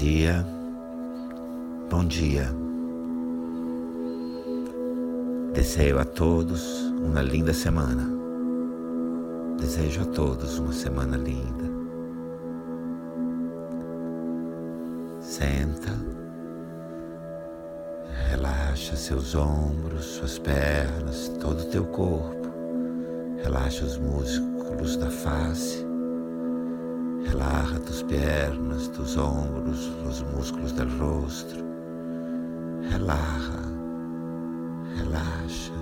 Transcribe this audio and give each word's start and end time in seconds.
dia, 0.00 0.46
bom 1.90 2.02
dia. 2.06 2.48
Desejo 5.52 5.98
a 5.98 6.06
todos 6.06 6.84
uma 7.02 7.20
linda 7.20 7.52
semana. 7.52 8.08
Desejo 9.58 10.00
a 10.00 10.06
todos 10.06 10.58
uma 10.58 10.72
semana 10.72 11.18
linda. 11.18 11.68
Senta, 15.20 15.92
relaxa 18.30 18.96
seus 18.96 19.34
ombros, 19.34 20.06
suas 20.06 20.38
pernas, 20.38 21.28
todo 21.38 21.60
o 21.60 21.66
teu 21.66 21.84
corpo. 21.84 22.48
Relaxa 23.44 23.84
os 23.84 23.98
músculos 23.98 24.96
da 24.96 25.10
face 25.10 25.69
tus 27.80 28.02
piernas, 28.02 28.90
tus 28.92 29.16
ombros, 29.16 29.90
los 30.04 30.22
músculos 30.34 30.74
del 30.74 30.90
rostro. 30.98 31.64
Relaja, 32.90 33.62
relaxa. 34.96 35.72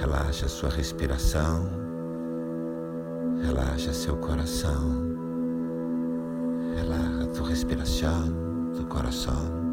Relaxa 0.00 0.48
sua 0.48 0.70
respiração. 0.70 1.68
Relaxa 3.42 3.92
seu 3.92 4.16
coração. 4.16 5.16
Relaja 6.76 7.26
tu 7.34 7.42
respiração, 7.44 8.72
tu 8.74 8.86
coração. 8.86 9.65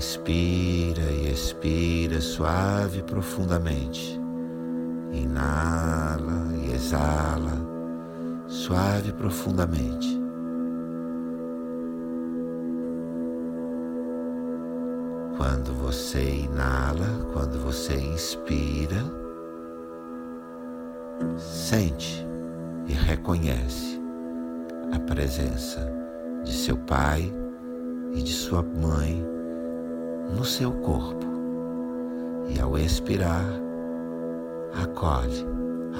Inspira 0.00 1.02
e 1.12 1.30
expira 1.30 2.22
suave 2.22 3.00
e 3.00 3.02
profundamente. 3.02 4.18
Inala 5.12 6.56
e 6.56 6.72
exala 6.72 7.52
suave 8.48 9.10
e 9.10 9.12
profundamente. 9.12 10.18
Quando 15.36 15.74
você 15.74 16.46
inala, 16.46 17.06
quando 17.34 17.58
você 17.58 17.94
inspira, 17.96 19.04
sente 21.36 22.26
e 22.88 22.94
reconhece 22.94 24.00
a 24.94 24.98
presença 25.00 25.92
de 26.42 26.54
seu 26.54 26.78
pai 26.78 27.30
e 28.14 28.22
de 28.22 28.32
sua 28.32 28.62
mãe 28.62 29.39
no 30.34 30.44
seu 30.44 30.72
corpo. 30.72 31.26
E 32.48 32.60
ao 32.60 32.76
expirar, 32.78 33.44
acolhe, 34.82 35.46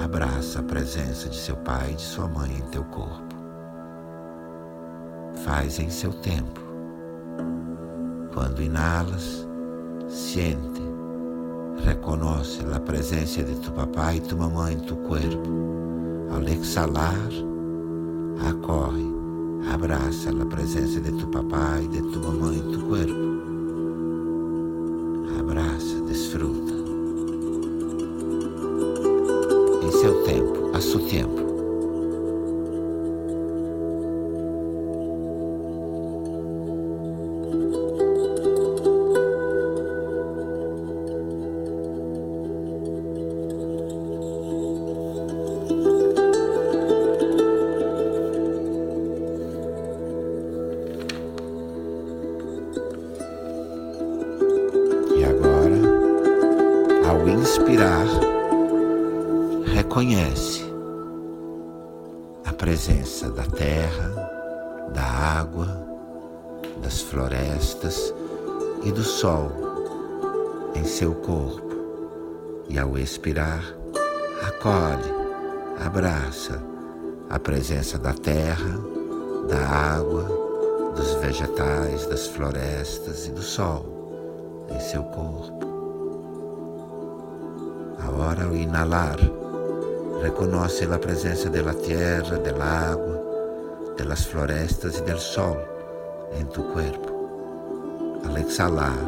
abraça 0.02 0.60
a 0.60 0.62
presença 0.62 1.28
de 1.28 1.36
seu 1.36 1.56
pai 1.56 1.92
e 1.92 1.94
de 1.94 2.02
sua 2.02 2.28
mãe 2.28 2.50
em 2.50 2.70
teu 2.70 2.84
corpo. 2.84 3.34
Faz 5.44 5.78
em 5.78 5.90
seu 5.90 6.12
tempo. 6.12 6.60
Quando 8.34 8.62
inalas, 8.62 9.46
siente, 10.08 10.82
reconoce 11.84 12.60
a 12.74 12.80
presença 12.80 13.42
de 13.42 13.54
tu 13.56 13.72
papai 13.72 14.16
e 14.16 14.20
tu 14.20 14.36
mamãe 14.36 14.74
em 14.74 14.80
tu 14.80 14.96
corpo. 14.96 15.60
Ao 16.32 16.42
exalar, 16.42 17.28
acorre, 18.48 19.06
abraça 19.72 20.30
a 20.30 20.46
presença 20.46 21.00
de 21.00 21.12
tu 21.12 21.26
papai 21.28 21.84
e 21.84 21.88
de 21.88 22.02
tu 22.02 22.20
mamãe 22.20 22.58
em 22.58 22.72
tu 22.72 22.80
corpo 22.86 23.29
seu 30.80 31.00
tempo. 31.00 31.50
inspirar, 57.50 58.06
reconhece 59.64 60.69
presença 62.70 63.28
da 63.28 63.42
terra, 63.42 64.30
da 64.94 65.02
água, 65.02 65.66
das 66.80 67.00
florestas 67.00 68.14
e 68.84 68.92
do 68.92 69.02
sol 69.02 69.50
em 70.76 70.84
seu 70.84 71.12
corpo. 71.12 71.74
E 72.68 72.78
ao 72.78 72.96
expirar, 72.96 73.64
acolhe, 74.46 75.12
abraça 75.84 76.62
a 77.28 77.40
presença 77.40 77.98
da 77.98 78.12
terra, 78.12 78.78
da 79.48 79.66
água, 79.66 80.92
dos 80.94 81.14
vegetais, 81.14 82.06
das 82.06 82.28
florestas 82.28 83.26
e 83.26 83.32
do 83.32 83.42
sol 83.42 84.68
em 84.70 84.78
seu 84.78 85.02
corpo. 85.02 85.66
Agora, 87.98 88.44
ao 88.44 88.54
inalar, 88.54 89.18
reconoce 90.22 90.84
a 90.84 90.98
presença 90.98 91.48
da 91.48 91.72
terra, 91.72 92.36
água, 92.92 93.20
das 93.96 94.24
florestas 94.24 94.98
e 94.98 95.02
do 95.02 95.18
sol 95.18 95.56
em 96.38 96.44
tu 96.46 96.62
corpo. 96.62 98.20
Al 98.26 98.36
exhalar, 98.36 98.98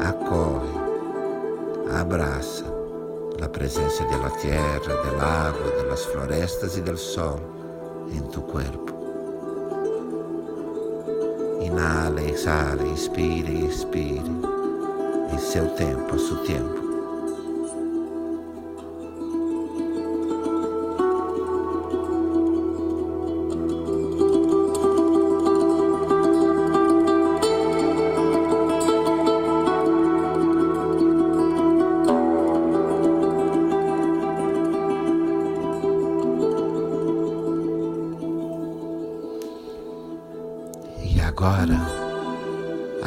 acorre, 0.00 0.80
abraça 1.98 2.64
a 3.42 3.48
presença 3.48 4.04
da 4.04 4.30
terra, 4.30 4.80
da 5.18 5.26
água, 5.26 5.84
das 5.88 6.04
florestas 6.06 6.76
e 6.76 6.80
do 6.80 6.96
sol 6.96 7.40
em 8.08 8.20
tu 8.22 8.42
corpo. 8.42 8.94
Inhala, 11.60 12.22
exhala, 12.22 12.82
inspire 12.86 13.50
e 13.50 13.66
expire 13.66 14.22
em 15.32 15.38
seu 15.38 15.66
tempo, 15.70 16.14
a 16.14 16.18
seu 16.18 16.36
tempo. 16.44 16.85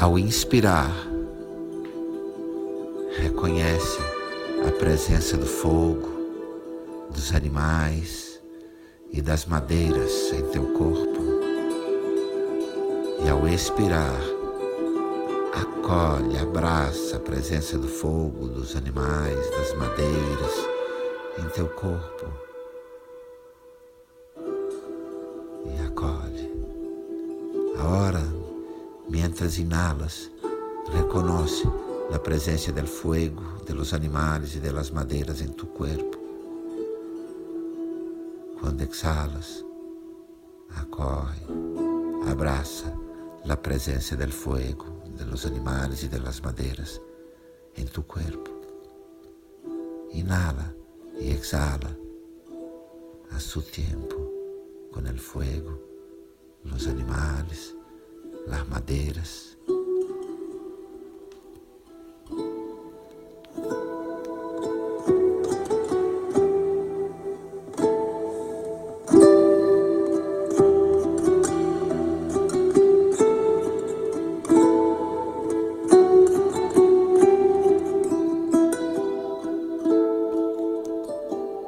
Ao 0.09 0.18
inspirar, 0.18 0.92
reconhece 3.16 4.00
a 4.68 4.72
presença 4.72 5.38
do 5.38 5.46
fogo, 5.46 6.10
dos 7.12 7.31
animais 7.36 8.42
e 9.12 9.22
das 9.22 9.45
madeiras 9.45 10.33
em 10.33 10.42
teu 10.50 10.63
corpo. 10.74 11.22
E 13.24 13.30
ao 13.30 13.48
expirar, 13.48 14.19
acolhe, 15.54 16.39
abraça 16.39 17.18
a 17.18 17.19
presença 17.19 17.78
do 17.78 17.88
fogo, 17.88 18.48
dos 18.48 18.75
animais, 18.75 19.38
das 19.51 19.75
madeiras 19.75 20.56
em 21.38 21.50
teu 21.50 21.68
corpo. 21.68 22.25
E 25.68 25.86
acolhe. 25.86 26.51
Ahora, 27.78 28.49
mientras 29.09 29.57
inhalas, 29.57 30.31
reconoce 30.94 31.69
la 32.09 32.21
presencia 32.21 32.71
del 32.71 32.88
fuego, 32.88 33.41
de 33.65 33.73
los 33.73 33.94
animales 33.94 34.56
y 34.56 34.59
de 34.59 34.71
las 34.71 34.91
maderas 34.94 35.41
en 35.41 35.53
tu 35.53 35.67
cuerpo. 35.73 36.17
Quando 38.59 38.83
exhalas, 38.83 39.63
acorre, 40.75 41.41
abraça 42.27 42.94
la 43.45 43.61
presencia 43.61 44.17
del 44.17 44.31
fuego, 44.31 44.85
de 45.17 45.25
los 45.25 45.45
animales 45.45 46.03
y 46.03 46.07
de 46.07 46.19
las 46.19 46.44
maderas 46.44 47.01
en 47.75 47.88
tu 47.88 48.06
cuerpo. 48.06 48.51
Inhala 50.11 50.73
y 51.19 51.31
exhala 51.31 51.95
a 53.31 53.39
su 53.39 53.61
tiempo 53.61 54.17
con 54.91 55.07
el 55.07 55.19
fuego 55.19 55.79
los 56.63 56.88
animales, 56.88 57.75
las 58.47 58.68
maderas. 58.68 59.57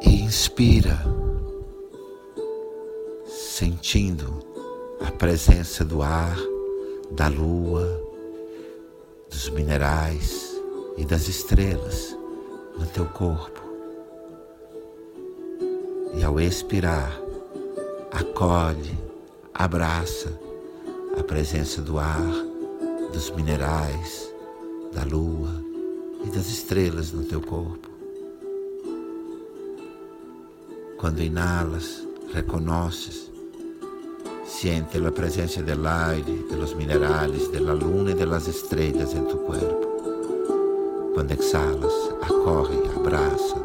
inspira, 0.04 1.04
sentindo 3.26 4.40
a 5.06 5.12
presença 5.12 5.84
do 5.84 6.02
ar 6.02 6.38
da 7.12 7.28
lua, 7.28 7.86
dos 9.30 9.50
minerais 9.50 10.56
e 10.98 11.06
das 11.06 11.28
estrelas 11.28 12.18
no 12.78 12.86
teu 12.86 13.06
corpo. 13.06 13.62
E 16.14 16.24
ao 16.24 16.40
expirar, 16.40 17.22
acolhe, 18.12 18.98
abraça 19.54 20.38
a 21.18 21.24
presença 21.24 21.82
do 21.82 22.00
ar, 22.00 22.32
dos 23.12 23.30
minerais, 23.32 24.34
da 24.94 25.04
lua 25.04 25.64
e 26.26 26.30
das 26.30 26.48
estrelas 26.48 27.12
no 27.12 27.24
teu 27.24 27.42
corpo. 27.42 27.90
Quando 30.98 31.22
inalas, 31.22 32.08
reconoces, 32.34 33.31
siente 34.62 35.00
la 35.00 35.10
presencia 35.10 35.64
del 35.64 35.88
aire, 35.88 36.44
de 36.48 36.56
los 36.56 36.76
minerales, 36.76 37.50
la 37.52 37.74
luna 37.74 38.12
y 38.12 38.14
de 38.14 38.28
las 38.28 38.48
estrellas 38.48 39.16
en 39.16 39.28
tu 39.28 39.42
cuerpo. 39.42 41.12
Cuando 41.16 41.34
exhalas, 41.34 41.92
acorre, 42.22 42.78
abraza 42.96 43.58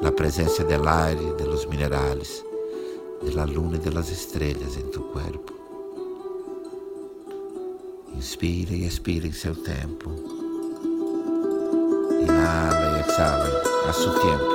la 0.00 0.12
presencia 0.12 0.64
del 0.64 0.86
aire, 0.86 1.32
de 1.36 1.46
los 1.46 1.66
minerales, 1.66 2.44
la 3.34 3.44
luna 3.44 3.76
y 3.76 3.80
de 3.80 3.90
las 3.90 4.08
estrellas 4.12 4.76
en 4.76 4.88
tu 4.92 5.10
cuerpo. 5.10 5.52
Inspira 8.14 8.72
e 8.72 8.84
expira 8.84 9.26
em 9.26 9.32
seu 9.32 9.56
tempo. 9.56 10.12
Inhala 12.22 12.98
e 12.98 13.00
exhala 13.00 13.62
a 13.88 13.92
seu 13.92 14.12
tempo. 14.20 14.54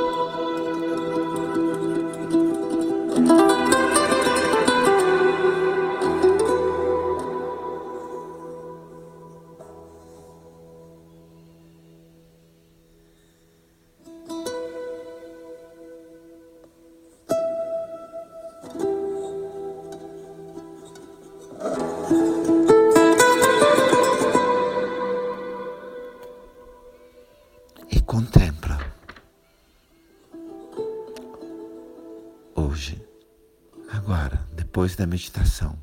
Depois 34.79 34.95
da 34.95 35.05
meditação, 35.05 35.77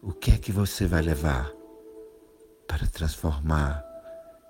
o 0.00 0.10
que 0.10 0.30
é 0.30 0.38
que 0.38 0.50
você 0.50 0.86
vai 0.86 1.02
levar 1.02 1.52
para 2.66 2.86
transformar 2.86 3.84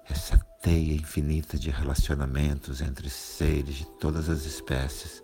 essa 0.09 0.39
teia 0.63 0.95
infinita 0.95 1.59
de 1.59 1.69
relacionamentos 1.69 2.81
entre 2.81 3.11
seres 3.11 3.75
de 3.75 3.87
todas 3.99 4.29
as 4.29 4.45
espécies 4.45 5.21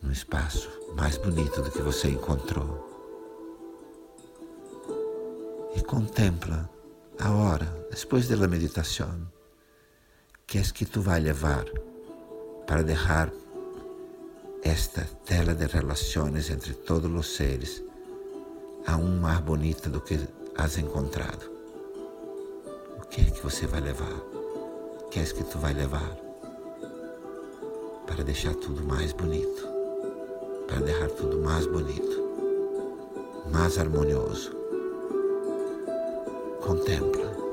num 0.00 0.12
espaço 0.12 0.70
mais 0.94 1.18
bonito 1.18 1.60
do 1.62 1.72
que 1.72 1.82
você 1.82 2.10
encontrou? 2.10 2.88
E 5.74 5.82
contempla 5.82 6.70
a 7.18 7.32
hora, 7.32 7.66
depois 7.90 8.28
da 8.28 8.46
meditação, 8.46 9.28
que 10.46 10.58
é 10.58 10.62
que 10.62 10.86
tu 10.86 11.00
vai 11.00 11.18
levar 11.18 11.64
para 12.68 12.84
deixar 12.84 13.32
esta 14.62 15.08
tela 15.24 15.54
de 15.54 15.66
relações 15.66 16.50
entre 16.50 16.74
todos 16.74 17.10
os 17.10 17.34
seres 17.34 17.82
aún 18.86 19.20
mais 19.20 19.40
bonita 19.40 19.88
do 19.88 20.00
que 20.00 20.18
has 20.56 20.78
encontrado. 20.78 21.50
O 22.98 23.06
que 23.06 23.22
é 23.22 23.24
que 23.24 23.42
você 23.42 23.66
vai 23.66 23.80
levar? 23.80 24.12
O 24.12 25.08
que 25.10 25.20
é 25.20 25.24
que 25.24 25.44
tu 25.44 25.58
vai 25.58 25.72
levar? 25.74 26.16
Para 28.06 28.24
deixar 28.24 28.54
tudo 28.54 28.82
mais 28.84 29.12
bonito, 29.12 29.66
para 30.66 30.80
deixar 30.80 31.10
tudo 31.10 31.38
mais 31.38 31.66
bonito, 31.66 32.16
mais 33.52 33.78
harmonioso. 33.78 34.52
Contempla. 36.60 37.49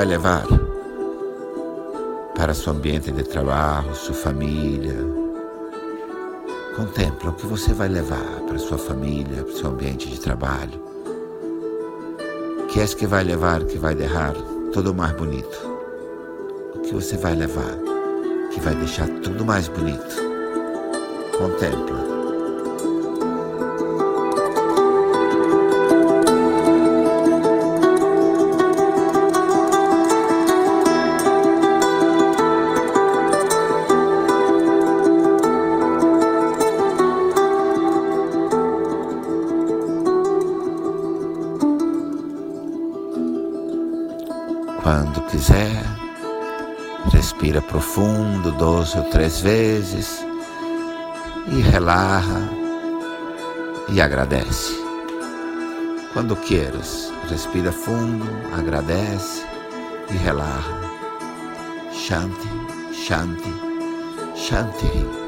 Vai 0.00 0.06
levar 0.06 0.46
para 2.34 2.54
seu 2.54 2.72
ambiente 2.72 3.12
de 3.12 3.22
trabalho, 3.22 3.94
sua 3.94 4.14
família. 4.14 4.96
Contempla 6.74 7.28
o 7.28 7.34
que 7.34 7.44
você 7.44 7.74
vai 7.74 7.88
levar 7.88 8.40
para 8.48 8.58
sua 8.58 8.78
família, 8.78 9.44
para 9.44 9.54
seu 9.54 9.68
ambiente 9.68 10.08
de 10.08 10.18
trabalho. 10.18 10.82
Que 12.70 12.80
é 12.80 12.86
que 12.86 13.06
vai 13.06 13.24
levar, 13.24 13.62
que 13.64 13.76
vai 13.76 13.94
deixar 13.94 14.32
tudo 14.72 14.94
mais 14.94 15.12
bonito? 15.12 15.58
O 16.76 16.78
que 16.78 16.94
você 16.94 17.18
vai 17.18 17.36
levar, 17.36 17.76
que 18.54 18.58
vai 18.58 18.74
deixar 18.76 19.06
tudo 19.06 19.44
mais 19.44 19.68
bonito? 19.68 20.16
Contempla. 21.36 22.19
Quando 44.82 45.20
quiser, 45.26 45.84
respira 47.12 47.60
profundo 47.60 48.50
duas 48.52 48.94
ou 48.94 49.04
três 49.04 49.40
vezes 49.40 50.24
e 51.48 51.60
relaxa 51.60 52.48
e 53.90 54.00
agradece. 54.00 54.72
Quando 56.14 56.34
queiras, 56.34 57.12
respira 57.28 57.70
fundo, 57.70 58.26
agradece 58.56 59.44
e 60.10 60.16
relaxa. 60.16 60.80
Shanti, 61.92 62.48
Shanti, 62.92 63.54
Shanti. 64.34 65.19